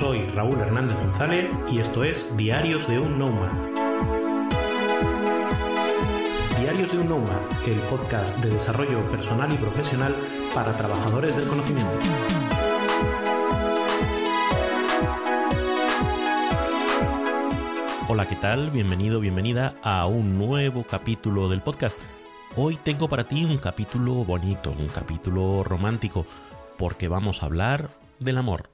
[0.00, 3.52] Soy Raúl Hernández González y esto es Diarios de un Nomad.
[6.58, 10.16] Diarios de un Nomad, el podcast de desarrollo personal y profesional
[10.54, 11.98] para trabajadores del conocimiento.
[18.08, 18.70] Hola, ¿qué tal?
[18.70, 21.98] Bienvenido, bienvenida a un nuevo capítulo del podcast.
[22.56, 26.24] Hoy tengo para ti un capítulo bonito, un capítulo romántico,
[26.78, 28.69] porque vamos a hablar del amor.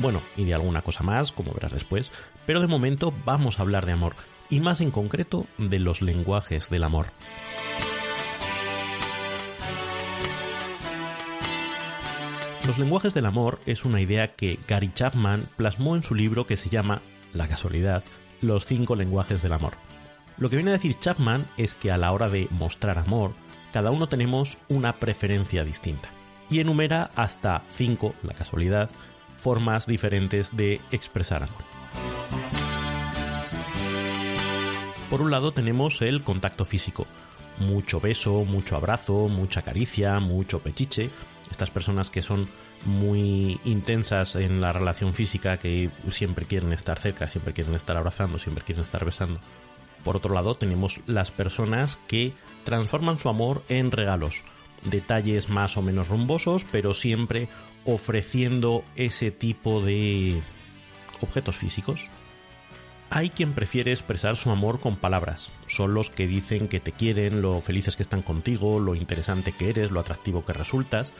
[0.00, 2.12] Bueno, y de alguna cosa más, como verás después,
[2.46, 4.14] pero de momento vamos a hablar de amor,
[4.48, 7.06] y más en concreto de los lenguajes del amor.
[12.64, 16.56] Los lenguajes del amor es una idea que Gary Chapman plasmó en su libro que
[16.56, 17.02] se llama,
[17.32, 18.04] la casualidad,
[18.40, 19.72] Los cinco lenguajes del amor.
[20.36, 23.32] Lo que viene a decir Chapman es que a la hora de mostrar amor,
[23.72, 26.10] cada uno tenemos una preferencia distinta.
[26.50, 28.90] Y enumera hasta cinco, la casualidad,
[29.38, 31.64] formas diferentes de expresar amor.
[35.10, 37.06] Por un lado tenemos el contacto físico.
[37.58, 41.08] Mucho beso, mucho abrazo, mucha caricia, mucho pechiche.
[41.50, 42.48] Estas personas que son
[42.84, 48.38] muy intensas en la relación física, que siempre quieren estar cerca, siempre quieren estar abrazando,
[48.38, 49.40] siempre quieren estar besando.
[50.04, 52.32] Por otro lado tenemos las personas que
[52.64, 54.44] transforman su amor en regalos.
[54.84, 57.48] Detalles más o menos rumbosos, pero siempre
[57.88, 60.42] ofreciendo ese tipo de
[61.22, 62.10] objetos físicos.
[63.10, 65.50] Hay quien prefiere expresar su amor con palabras.
[65.66, 69.70] Son los que dicen que te quieren, lo felices que están contigo, lo interesante que
[69.70, 71.14] eres, lo atractivo que resultas.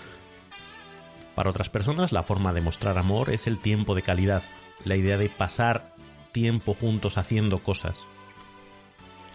[1.34, 4.42] Para otras personas, la forma de mostrar amor es el tiempo de calidad,
[4.84, 5.94] la idea de pasar
[6.32, 8.06] tiempo juntos haciendo cosas.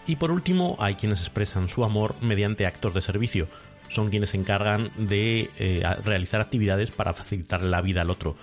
[0.05, 3.47] Y por último, hay quienes expresan su amor mediante actos de servicio,
[3.89, 8.35] son quienes se encargan de eh, realizar actividades para facilitar la vida al otro.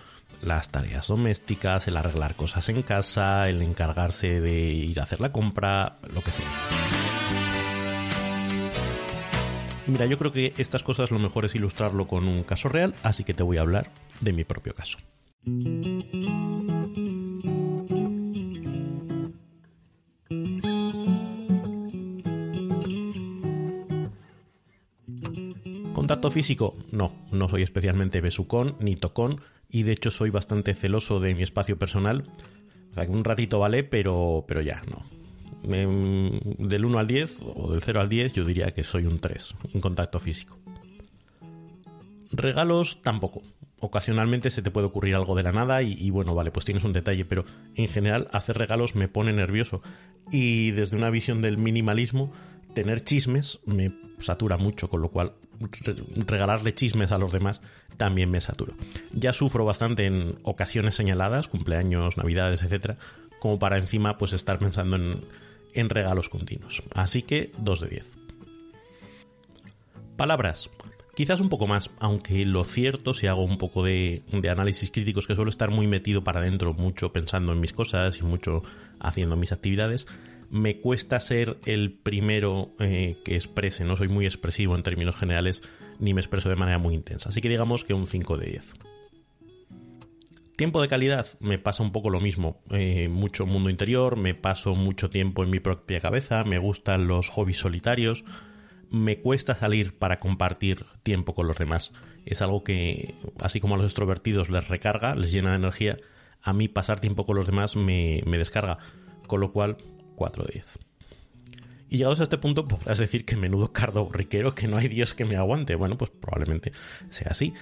[0.43, 5.33] Las tareas domésticas, el arreglar cosas en casa, el encargarse de ir a hacer la
[5.33, 6.47] compra, lo que sea.
[9.87, 13.25] Mira, yo creo que estas cosas lo mejor es ilustrarlo con un caso real, así
[13.25, 13.91] que te voy a hablar
[14.21, 14.99] de mi propio caso.
[26.01, 31.21] Contacto físico, no, no soy especialmente besucón ni tocón y de hecho soy bastante celoso
[31.21, 32.25] de mi espacio personal.
[33.07, 35.05] Un ratito vale, pero, pero ya, no.
[35.63, 39.55] del 1 al 10 o del 0 al 10 yo diría que soy un 3
[39.75, 40.59] en contacto físico.
[42.33, 43.43] Regalos tampoco.
[43.79, 46.95] Ocasionalmente se te puede ocurrir algo de la nada y, bueno, vale, pues tienes un
[46.95, 47.45] detalle, pero
[47.75, 49.83] en general hacer regalos me pone nervioso.
[50.33, 52.33] Y desde una visión del minimalismo,
[52.75, 55.35] tener chismes me satura mucho, con lo cual
[56.27, 57.61] regalarle chismes a los demás
[57.97, 58.75] también me saturo.
[59.13, 62.97] Ya sufro bastante en ocasiones señaladas, cumpleaños, navidades, etcétera,
[63.39, 65.25] como para encima pues estar pensando en,
[65.75, 66.83] en regalos continuos.
[66.95, 68.19] Así que 2 de 10.
[70.17, 70.71] Palabras.
[71.15, 75.27] Quizás un poco más, aunque lo cierto, si hago un poco de, de análisis críticos,
[75.27, 78.63] que suelo estar muy metido para adentro, mucho pensando en mis cosas y mucho
[79.01, 80.07] haciendo mis actividades,
[80.51, 85.63] me cuesta ser el primero eh, que exprese, no soy muy expresivo en términos generales,
[85.99, 87.29] ni me expreso de manera muy intensa.
[87.29, 88.75] Así que digamos que un 5 de 10.
[90.57, 92.61] Tiempo de calidad, me pasa un poco lo mismo.
[92.71, 97.29] Eh, mucho mundo interior, me paso mucho tiempo en mi propia cabeza, me gustan los
[97.29, 98.25] hobbies solitarios,
[98.91, 101.93] me cuesta salir para compartir tiempo con los demás.
[102.27, 105.97] Es algo que, así como a los extrovertidos les recarga, les llena de energía,
[106.43, 108.79] a mí pasar tiempo con los demás me, me descarga.
[109.27, 109.77] Con lo cual,
[110.21, 110.79] 4 de 10.
[111.89, 115.15] Y llegados a este punto podrás decir que menudo cardo riquero, que no hay Dios
[115.15, 115.75] que me aguante.
[115.77, 116.73] Bueno, pues probablemente
[117.09, 117.55] sea así.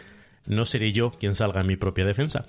[0.45, 2.47] No seré yo quien salga en mi propia defensa.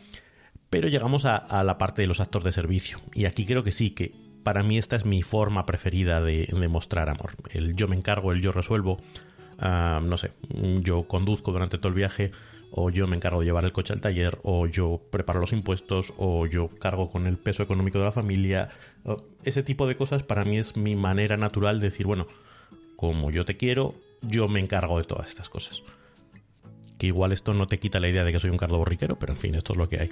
[0.71, 2.99] Pero llegamos a, la parte de los actos de servicio.
[3.13, 7.07] Y aquí creo que sí, que para mí esta es mi forma preferida de, mostrar
[7.07, 7.33] amor.
[7.51, 8.97] El yo me encargo, el yo resuelvo.
[9.59, 10.31] Ah, no sé,
[10.81, 12.31] yo conduzco durante todo el viaje
[12.71, 16.13] o yo me encargo de llevar el coche al taller, o yo preparo los impuestos,
[16.17, 18.69] o yo cargo con el peso económico de la familia.
[19.43, 22.27] Ese tipo de cosas para mí es mi manera natural de decir, bueno,
[22.95, 25.83] como yo te quiero, yo me encargo de todas estas cosas.
[26.97, 29.33] Que igual esto no te quita la idea de que soy un cardo borriquero, pero
[29.33, 30.09] en fin, esto es lo que hay.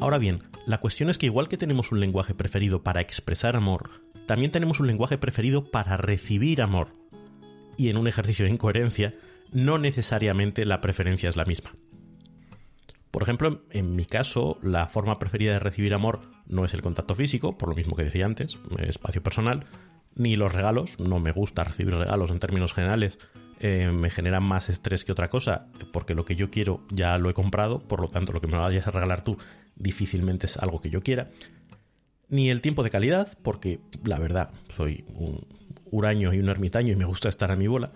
[0.00, 3.90] Ahora bien, la cuestión es que igual que tenemos un lenguaje preferido para expresar amor,
[4.26, 6.88] también tenemos un lenguaje preferido para recibir amor.
[7.82, 9.12] Y en un ejercicio de incoherencia,
[9.50, 11.72] no necesariamente la preferencia es la misma.
[13.10, 17.16] Por ejemplo, en mi caso, la forma preferida de recibir amor no es el contacto
[17.16, 19.64] físico, por lo mismo que decía antes, espacio personal,
[20.14, 23.18] ni los regalos, no me gusta recibir regalos en términos generales,
[23.58, 27.30] eh, me generan más estrés que otra cosa, porque lo que yo quiero ya lo
[27.30, 29.38] he comprado, por lo tanto lo que me vayas a regalar tú
[29.74, 31.30] difícilmente es algo que yo quiera.
[32.28, 35.44] Ni el tiempo de calidad, porque la verdad soy un
[35.92, 37.92] huraño y un ermitaño y me gusta estar a mi bola.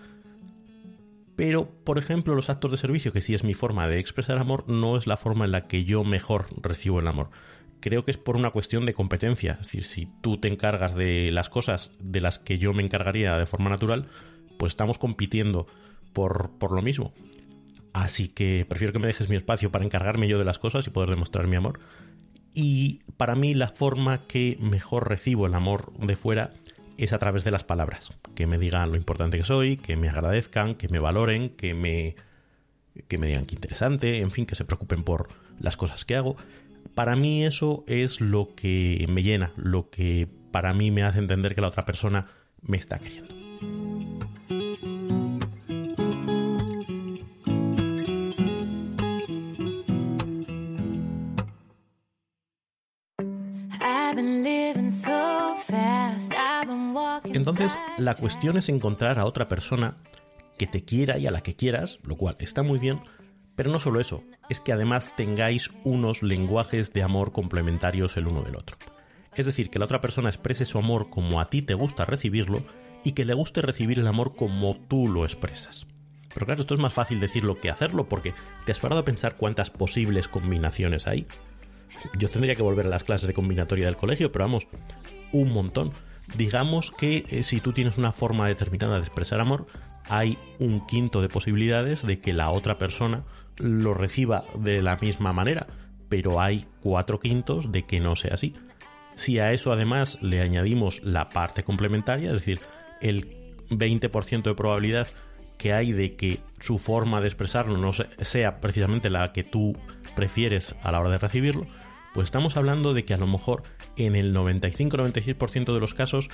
[1.35, 4.69] Pero, por ejemplo, los actos de servicio, que sí es mi forma de expresar amor,
[4.69, 7.29] no es la forma en la que yo mejor recibo el amor
[7.79, 9.53] creo que es por una cuestión de competencia.
[9.61, 13.37] Es decir, si tú te encargas de las cosas de las que yo me encargaría
[13.37, 14.07] de forma natural,
[14.57, 15.67] pues estamos compitiendo
[16.13, 17.13] por, por lo mismo.
[17.93, 20.89] Así que prefiero que me dejes mi espacio para encargarme yo de las cosas y
[20.89, 21.79] poder demostrar mi amor.
[22.53, 26.53] Y para mí la forma que mejor recibo el amor de fuera
[26.97, 28.11] es a través de las palabras.
[28.35, 32.15] Que me digan lo importante que soy, que me agradezcan, que me valoren, que me,
[33.07, 35.29] que me digan que interesante, en fin, que se preocupen por
[35.59, 36.37] las cosas que hago
[36.97, 41.53] para mí eso es lo que me llena, lo que para mí me hace entender
[41.53, 42.25] que la otra persona
[42.63, 43.36] me está queriendo.
[57.59, 59.97] Entonces, la cuestión es encontrar a otra persona
[60.59, 62.99] que te quiera y a la que quieras, lo cual está muy bien,
[63.55, 68.43] pero no solo eso, es que además tengáis unos lenguajes de amor complementarios el uno
[68.43, 68.77] del otro.
[69.33, 72.61] Es decir, que la otra persona exprese su amor como a ti te gusta recibirlo
[73.03, 75.87] y que le guste recibir el amor como tú lo expresas.
[76.31, 78.35] Pero claro, esto es más fácil decirlo que hacerlo porque
[78.67, 81.25] te has parado a pensar cuántas posibles combinaciones hay.
[82.19, 84.67] Yo tendría que volver a las clases de combinatoria del colegio, pero vamos,
[85.31, 85.93] un montón.
[86.35, 89.67] Digamos que eh, si tú tienes una forma determinada de expresar amor,
[90.09, 93.23] hay un quinto de posibilidades de que la otra persona
[93.57, 95.67] lo reciba de la misma manera,
[96.09, 98.55] pero hay cuatro quintos de que no sea así.
[99.15, 102.59] Si a eso además le añadimos la parte complementaria, es decir,
[103.01, 103.29] el
[103.69, 105.07] 20% de probabilidad
[105.57, 109.75] que hay de que su forma de expresarlo no sea precisamente la que tú
[110.15, 111.65] prefieres a la hora de recibirlo,
[112.17, 113.61] pues estamos hablando de que a lo mejor
[113.95, 116.31] en el 95-96% de los casos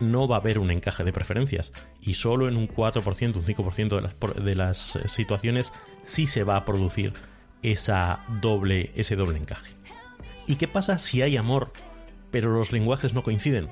[0.00, 1.70] no va a haber un encaje de preferencias
[2.00, 5.70] y solo en un 4%, un 5% de las, de las eh, situaciones
[6.02, 7.12] sí se va a producir
[7.62, 9.74] esa doble, ese doble encaje.
[10.46, 11.70] ¿Y qué pasa si hay amor,
[12.30, 13.68] pero los lenguajes no coinciden?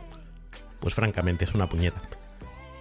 [0.79, 2.03] Pues francamente es una puñeta.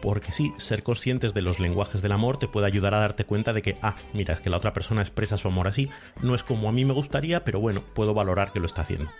[0.02, 3.54] Porque sí, ser conscientes de los lenguajes del amor te puede ayudar a darte cuenta
[3.54, 5.90] de que, ah, mira, es que la otra persona expresa su amor así,
[6.22, 9.12] no es como a mí me gustaría, pero bueno, puedo valorar que lo está haciendo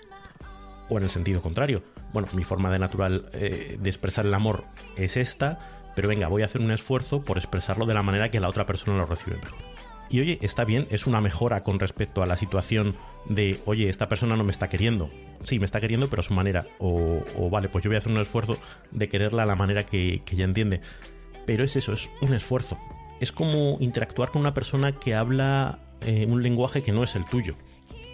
[0.90, 1.84] o en el sentido contrario.
[2.14, 4.64] Bueno, mi forma de natural eh, de expresar el amor
[4.96, 5.60] es esta,
[5.96, 8.66] pero venga, voy a hacer un esfuerzo por expresarlo de la manera que la otra
[8.66, 9.60] persona lo recibe mejor.
[10.10, 14.10] Y oye, está bien, es una mejora con respecto a la situación de, oye, esta
[14.10, 15.10] persona no me está queriendo.
[15.44, 16.66] Sí, me está queriendo, pero a su manera.
[16.80, 18.58] O, vale, pues yo voy a hacer un esfuerzo
[18.92, 20.82] de quererla a la manera que, ella entiende.
[21.46, 22.80] Pero es eso, es un esfuerzo.
[23.20, 27.26] Es como interactuar con una persona que habla eh, un lenguaje que no es el
[27.26, 27.54] tuyo.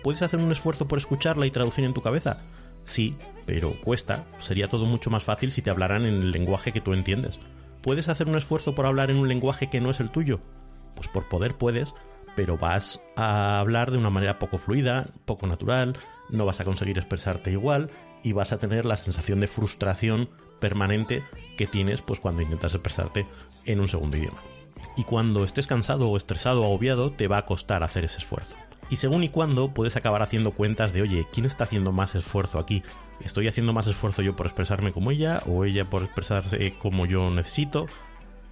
[0.03, 2.37] ¿Puedes hacer un esfuerzo por escucharla y traducir en tu cabeza?
[2.83, 4.25] Sí, pero cuesta.
[4.39, 7.39] Sería todo mucho más fácil si te hablaran en el lenguaje que tú entiendes.
[7.81, 10.41] ¿Puedes hacer un esfuerzo por hablar en un lenguaje que no es el tuyo?
[10.95, 11.93] Pues por poder puedes,
[12.35, 15.97] pero vas a hablar de una manera poco fluida, poco natural,
[16.29, 17.89] no vas a conseguir expresarte igual
[18.23, 21.23] y vas a tener la sensación de frustración permanente
[21.57, 23.25] que tienes pues cuando intentas expresarte
[23.65, 24.41] en un segundo idioma.
[24.97, 28.55] Y cuando estés cansado o estresado o agobiado, te va a costar hacer ese esfuerzo.
[28.89, 32.59] Y según y cuándo puedes acabar haciendo cuentas de, oye, ¿quién está haciendo más esfuerzo
[32.59, 32.83] aquí?
[33.19, 37.29] ¿Estoy haciendo más esfuerzo yo por expresarme como ella o ella por expresarse como yo
[37.31, 37.87] necesito?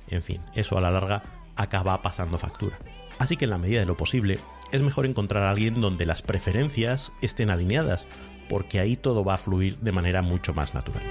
[0.09, 1.23] En fin, eso a la larga
[1.55, 2.79] acaba pasando factura.
[3.19, 4.39] Así que en la medida de lo posible,
[4.71, 8.07] es mejor encontrar a alguien donde las preferencias estén alineadas,
[8.49, 11.03] porque ahí todo va a fluir de manera mucho más natural.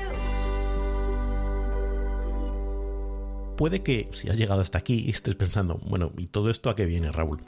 [3.57, 6.87] Puede que, si has llegado hasta aquí, estés pensando, bueno, ¿y todo esto a qué
[6.87, 7.45] viene, Raúl?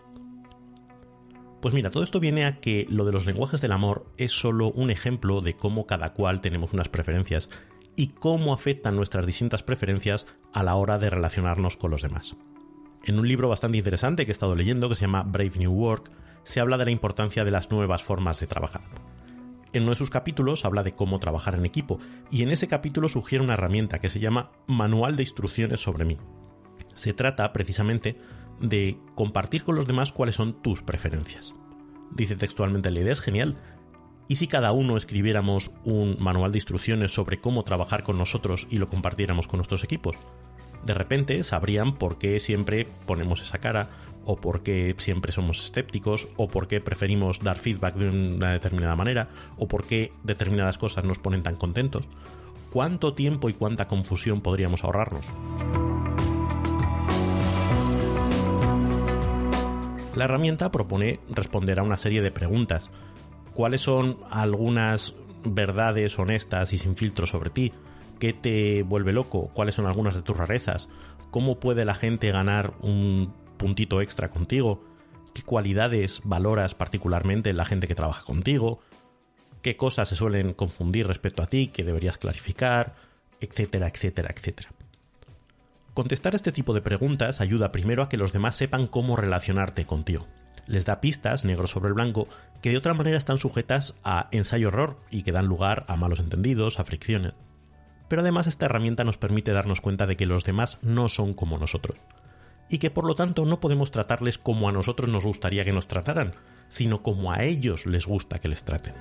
[1.61, 4.71] Pues mira, todo esto viene a que lo de los lenguajes del amor es solo
[4.71, 7.49] un ejemplo de cómo cada cual tenemos unas preferencias
[7.97, 12.37] y cómo afectan nuestras distintas preferencias a la hora de relacionarnos con los demás.
[13.07, 16.11] En un libro bastante interesante que he estado leyendo, que se llama Brave New Work,
[16.43, 18.83] se habla de la importancia de las nuevas formas de trabajar.
[19.75, 21.99] En uno de sus capítulos habla de cómo trabajar en equipo,
[22.31, 26.17] y en ese capítulo sugiere una herramienta que se llama Manual de Instrucciones sobre mí.
[26.95, 28.17] Se trata precisamente
[28.61, 31.55] de compartir con los demás cuáles son tus preferencias.
[32.11, 33.59] Dice textualmente la idea es genial.
[34.29, 38.79] ¿Y si cada uno escribiéramos un manual de instrucciones sobre cómo trabajar con nosotros y
[38.79, 40.17] lo compartiéramos con nuestros equipos?
[40.85, 43.89] De repente sabrían por qué siempre ponemos esa cara,
[44.27, 48.97] o por qué siempre somos escépticos, o por qué preferimos dar feedback de una determinada
[48.97, 52.07] manera, o por qué determinadas cosas nos ponen tan contentos.
[52.71, 55.25] ¿Cuánto tiempo y cuánta confusión podríamos ahorrarnos?
[60.15, 62.89] La herramienta propone responder a una serie de preguntas.
[63.53, 65.15] ¿Cuáles son algunas
[65.45, 67.73] verdades honestas y sin filtro sobre ti?
[68.25, 69.51] ¿Qué te vuelve loco?
[69.53, 70.89] ¿Cuáles son algunas de tus rarezas?
[71.31, 74.83] ¿Cómo puede la gente ganar un puntito extra contigo?
[75.35, 78.81] ¿Qué cualidades valoras particularmente en la gente que trabaja contigo?
[79.61, 82.95] ¿Qué cosas se suelen confundir respecto a ti que deberías clarificar?
[83.43, 84.71] Etcétera, etcétera, etcétera.
[85.93, 90.27] Contestar este tipo de preguntas ayuda primero a que los demás sepan cómo relacionarte contigo.
[90.67, 92.27] Les da pistas, negro sobre el blanco,
[92.63, 96.79] que de otra manera están sujetas a ensayo-error y que dan lugar a malos entendidos,
[96.81, 97.35] a fricciones.
[98.09, 101.59] Pero además esta herramienta nos permite darnos cuenta de que los demás no son como
[101.59, 101.99] nosotros,
[102.69, 105.89] y que por lo tanto no podemos tratarles como a nosotros nos gustaría que nos
[105.89, 106.35] trataran,
[106.69, 108.95] sino como a ellos les gusta que les traten.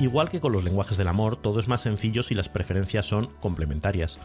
[0.00, 3.34] Igual que con los lenguajes del amor, todo es más sencillo si las preferencias son
[3.40, 4.20] complementarias.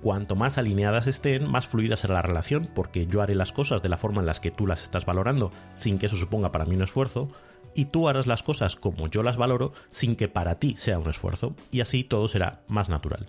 [0.00, 3.90] Cuanto más alineadas estén, más fluida será la relación, porque yo haré las cosas de
[3.90, 6.76] la forma en las que tú las estás valorando, sin que eso suponga para mí
[6.76, 7.28] un esfuerzo,
[7.78, 11.08] y tú harás las cosas como yo las valoro, sin que para ti sea un
[11.08, 13.28] esfuerzo, y así todo será más natural.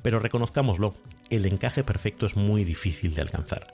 [0.00, 0.94] Pero reconozcámoslo,
[1.28, 3.66] el encaje perfecto es muy difícil de alcanzar.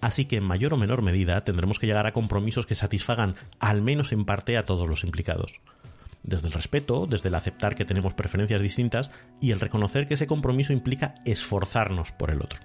[0.00, 3.82] Así que en mayor o menor medida tendremos que llegar a compromisos que satisfagan, al
[3.82, 5.60] menos en parte, a todos los implicados
[6.24, 10.28] desde el respeto, desde el aceptar que tenemos preferencias distintas y el reconocer que ese
[10.28, 12.60] compromiso implica esforzarnos por el otro.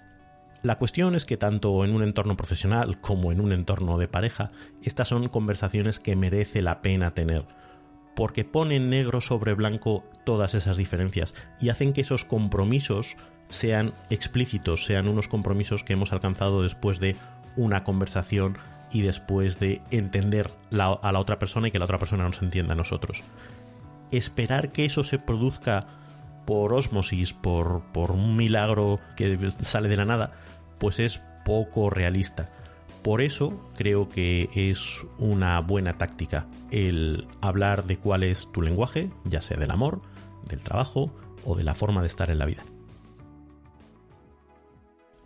[0.64, 4.52] La cuestión es que tanto en un entorno profesional como en un entorno de pareja,
[4.84, 7.46] estas son conversaciones que merece la pena tener,
[8.16, 13.16] porque ponen negro sobre blanco todas esas diferencias y hacen que esos compromisos
[13.50, 17.16] sean explícitos, sean unos compromisos que hemos alcanzado después de
[17.56, 18.58] una conversación
[18.92, 22.74] y después de entender a la otra persona y que la otra persona nos entienda
[22.74, 23.22] a nosotros.
[24.12, 25.88] Esperar que eso se produzca
[26.48, 30.32] por osmosis, por, por un milagro que sale de la nada,
[30.80, 32.50] pues es poco realista.
[33.04, 39.12] Por eso creo que es una buena táctica el hablar de cuál es tu lenguaje,
[39.26, 40.02] ya sea del amor,
[40.48, 41.14] del trabajo
[41.44, 42.64] o de la forma de estar en la vida.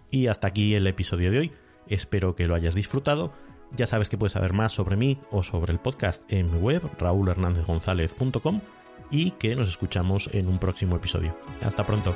[0.09, 1.51] Y hasta aquí el episodio de hoy.
[1.87, 3.31] Espero que lo hayas disfrutado
[3.73, 6.81] ya sabes que puedes saber más sobre mí o sobre el podcast en mi web,
[6.99, 8.59] raulhernandezgonzalez.com
[9.11, 11.35] y que nos escuchamos en un próximo episodio.
[11.61, 12.15] Hasta pronto.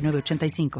[0.00, 0.70] 85